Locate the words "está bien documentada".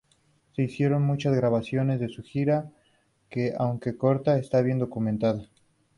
4.39-5.47